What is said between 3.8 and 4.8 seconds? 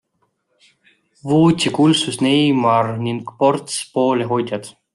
poolehoidjaid.